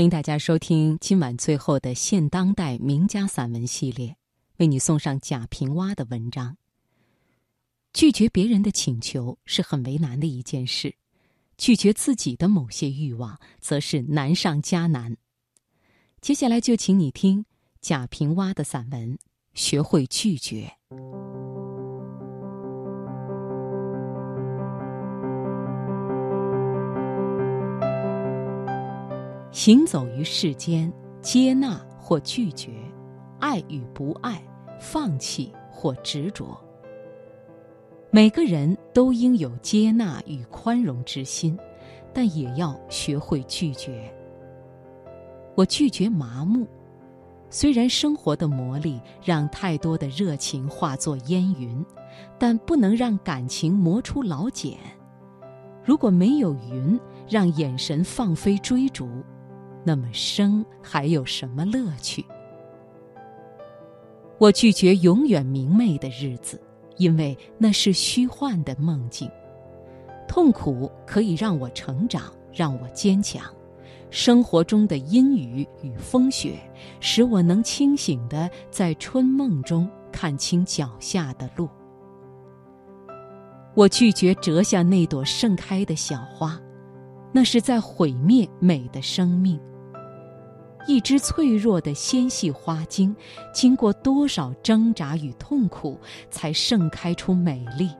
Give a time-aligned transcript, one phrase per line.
[0.00, 4.16] 欢迎大家收听今晚最后的现当代名家散文系列，
[4.56, 6.56] 为你送上贾平凹的文章。
[7.92, 10.94] 拒绝别人的请求是很为难的一件事，
[11.58, 15.18] 拒绝自己的某些欲望则是难上加难。
[16.22, 17.44] 接下来就请你听
[17.82, 19.16] 贾平凹的散文
[19.52, 20.76] 《学会拒绝》。
[29.52, 32.70] 行走于世间，接纳或拒绝，
[33.40, 34.40] 爱与不爱，
[34.78, 36.56] 放弃或执着。
[38.12, 41.58] 每个人都应有接纳与宽容之心，
[42.12, 44.12] 但也要学会拒绝。
[45.56, 46.64] 我拒绝麻木，
[47.50, 51.84] 虽然生活的磨砺让太多的热情化作烟云，
[52.38, 54.78] 但不能让感情磨出老茧。
[55.84, 59.08] 如果没有云，让眼神放飞追逐。
[59.84, 62.24] 那么生还有什么乐趣？
[64.38, 66.60] 我拒绝永远明媚的日子，
[66.96, 69.30] 因为那是虚幻的梦境。
[70.26, 73.42] 痛苦可以让我成长，让我坚强。
[74.10, 76.58] 生活中的阴雨与风雪，
[77.00, 81.68] 使我能清醒的在春梦中看清脚下的路。
[83.74, 86.60] 我拒绝折下那朵盛开的小花，
[87.32, 89.60] 那是在毁灭美的生命。
[90.86, 93.14] 一只脆弱的纤细花茎，
[93.52, 95.98] 经过多少挣扎与痛苦，
[96.30, 97.90] 才盛开出美丽？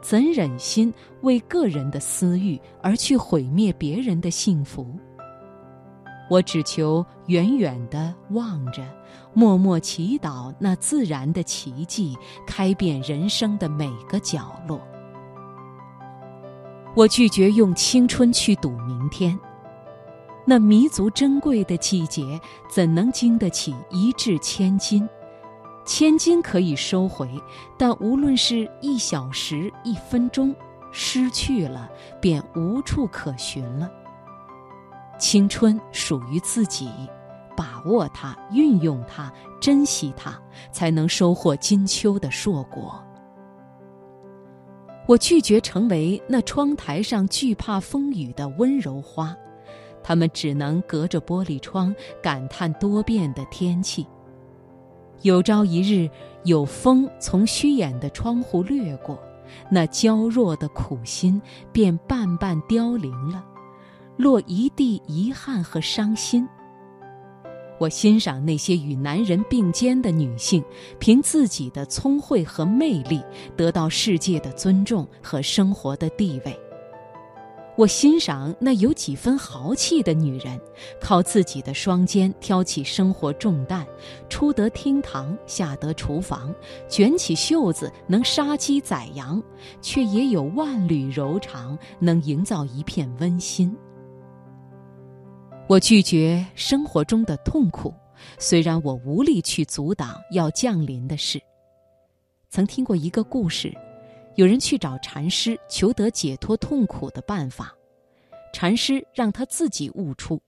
[0.00, 4.86] 怎忍心为个人的私欲而去毁灭别人的幸福？
[6.30, 8.82] 我只求远远地望着，
[9.32, 14.80] 默默祈祷那自然的奇迹开遍人生的每个角落。
[16.94, 19.38] 我拒绝用青春去赌明天。
[20.50, 25.06] 那弥足珍贵的季节，怎能经得起一掷千金？
[25.84, 27.28] 千金可以收回，
[27.76, 30.56] 但无论是一小时、一分钟，
[30.90, 31.86] 失去了
[32.18, 33.90] 便无处可寻了。
[35.18, 36.88] 青春属于自己，
[37.54, 40.40] 把握它，运用它，珍惜它，
[40.72, 42.98] 才能收获金秋的硕果。
[45.06, 49.36] 我拒绝成为那窗台上惧怕风雨的温柔花。
[50.08, 54.06] 他们只能隔着玻璃窗感叹多变的天气。
[55.20, 56.08] 有朝一日，
[56.44, 59.18] 有风从虚掩的窗户掠过，
[59.70, 61.38] 那娇弱的苦心
[61.72, 63.44] 便半半凋零了，
[64.16, 66.48] 落一地遗憾和伤心。
[67.78, 70.64] 我欣赏那些与男人并肩的女性，
[70.98, 73.22] 凭自己的聪慧和魅力，
[73.58, 76.58] 得到世界的尊重和生活的地位。
[77.78, 80.60] 我欣赏那有几分豪气的女人，
[81.00, 83.86] 靠自己的双肩挑起生活重担，
[84.28, 86.52] 出得厅堂，下得厨房，
[86.88, 89.40] 卷起袖子能杀鸡宰羊，
[89.80, 93.72] 却也有万缕柔肠，能营造一片温馨。
[95.68, 97.94] 我拒绝生活中的痛苦，
[98.40, 101.40] 虽然我无力去阻挡要降临的事。
[102.50, 103.72] 曾听过一个故事。
[104.38, 107.74] 有人去找禅师求得解脱痛苦的办法，
[108.52, 110.40] 禅师让他自己悟出。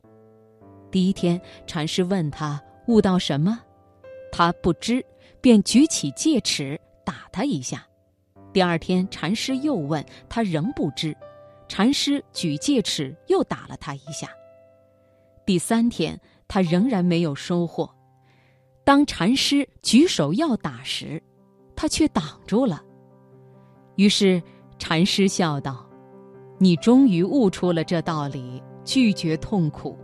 [0.93, 3.61] 第一天，禅师问他悟到什么，
[4.31, 5.05] 他不知，
[5.41, 7.85] 便举起戒尺打他一下。
[8.53, 11.13] 第二天，禅师又问他，仍不知，
[11.67, 14.31] 禅师举戒尺又打了他一下。
[15.45, 17.93] 第三天，他仍然没有收获。
[18.85, 21.21] 当禅师举手要打时，
[21.75, 22.85] 他却挡住了。
[24.01, 24.43] 于是，
[24.79, 25.87] 禅师笑道
[26.57, 29.95] ：“你终于悟出了这道理，拒绝痛苦。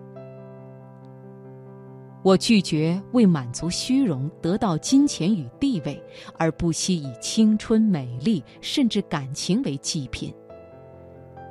[2.23, 5.99] 我拒绝为满足虚荣、得到金钱与地位，
[6.37, 10.31] 而不惜以青春、美丽甚至感情为祭品。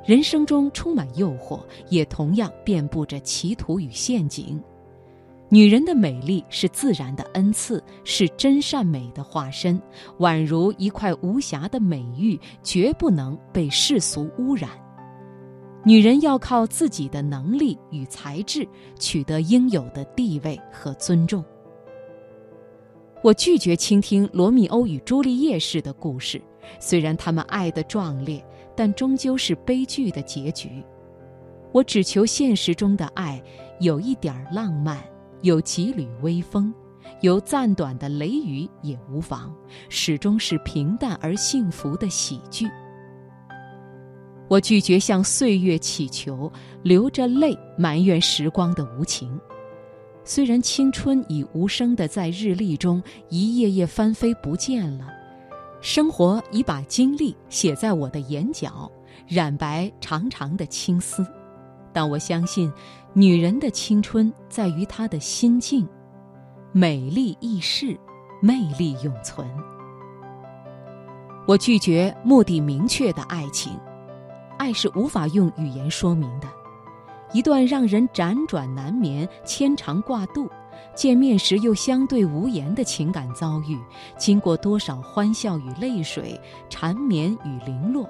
[0.04, 4.62] 人生中充满诱惑，也同样遍布着歧途与陷阱。”
[5.48, 9.80] 女人的美丽是自然的恩赐，是真善美的化身，
[10.18, 14.70] 宛如一块无瑕的美玉，绝不能被世俗污染。
[15.84, 18.66] 女人要靠自己的能力与才智
[18.98, 21.44] 取得应有的地位和尊重。
[23.22, 26.42] 我拒绝倾听罗密欧与朱丽叶式的故事，
[26.80, 28.44] 虽然他们爱得壮烈，
[28.74, 30.82] 但终究是悲剧的结局。
[31.70, 33.40] 我只求现实中的爱
[33.78, 34.98] 有一点浪漫。
[35.42, 36.72] 有几缕微风，
[37.20, 39.54] 有暂短的雷雨也无妨，
[39.88, 42.68] 始终是平淡而幸福的喜剧。
[44.48, 46.50] 我拒绝向岁月乞求，
[46.82, 49.38] 流着泪埋怨时光的无情。
[50.24, 55.06] 虽然青春已无声的在日历中一页页翻飞不见了，
[55.80, 58.90] 生活已把经历写在我的眼角，
[59.28, 61.26] 染白长长的青丝。
[61.96, 62.70] 但我相信，
[63.14, 65.88] 女人的青春在于她的心境，
[66.70, 67.98] 美丽易逝，
[68.38, 69.48] 魅力永存。
[71.46, 73.72] 我拒绝目的明确的爱情。
[74.58, 76.46] 爱是无法用语言说明的，
[77.32, 80.50] 一段让人辗转难眠、牵肠挂肚，
[80.94, 83.80] 见面时又相对无言的情感遭遇，
[84.18, 86.38] 经过多少欢笑与泪水、
[86.68, 88.06] 缠绵与零落，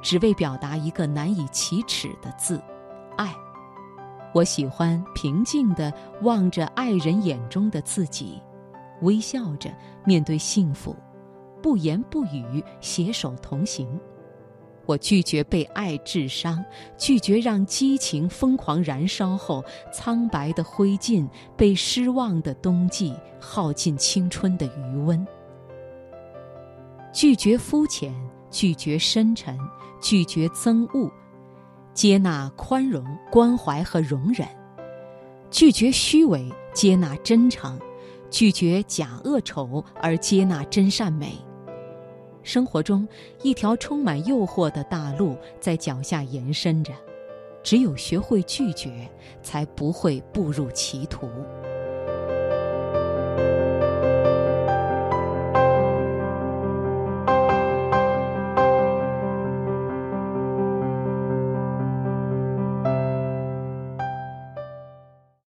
[0.00, 2.58] 只为表达一个难以启齿的字——
[3.16, 3.34] 爱。
[4.32, 5.92] 我喜欢平静地
[6.22, 8.40] 望着爱人眼中的自己，
[9.02, 9.70] 微笑着
[10.04, 10.94] 面对幸福，
[11.62, 13.88] 不言不语，携手同行。
[14.84, 16.64] 我拒绝被爱致伤，
[16.96, 25.26] 拒绝让激情疯狂燃烧后，苍白的灰烬被失望的冬季耗尽青春的余温。
[27.12, 28.14] 拒绝肤浅，
[28.48, 29.58] 拒绝深沉，
[30.00, 31.10] 拒绝憎恶，
[31.96, 34.46] 接纳宽容、关怀和容忍；
[35.50, 37.78] 拒绝虚伪，接纳真诚；
[38.30, 41.32] 拒绝假恶丑，而接纳真善美。
[42.42, 43.08] 生活中，
[43.42, 46.92] 一条充满诱惑的大路在脚下延伸着，
[47.62, 49.08] 只有学会拒绝，
[49.42, 51.26] 才不会步入歧途。